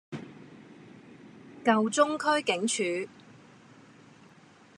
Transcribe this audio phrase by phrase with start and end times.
[1.63, 3.07] 舊中區警署